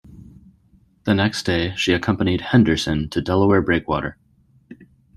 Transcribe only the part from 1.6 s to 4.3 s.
she accompanied "Henderson" to Delaware Breakwater.